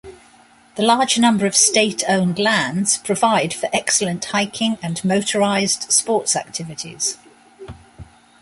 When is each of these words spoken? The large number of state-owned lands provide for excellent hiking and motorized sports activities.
The 0.77 0.81
large 0.81 1.19
number 1.19 1.45
of 1.45 1.55
state-owned 1.55 2.39
lands 2.39 2.97
provide 2.97 3.53
for 3.53 3.69
excellent 3.71 4.25
hiking 4.25 4.79
and 4.81 4.99
motorized 5.05 5.91
sports 5.91 6.35
activities. 6.35 7.19